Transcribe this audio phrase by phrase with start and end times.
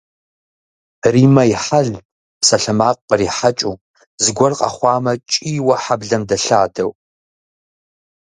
[1.13, 1.95] Риммэ и хьэлт
[2.39, 3.75] псалъэмакъ кърихьэкӏыу,
[4.23, 6.91] зыгуэр къэхъуамэ кӏийуэ хьэблэм дэлъадэу.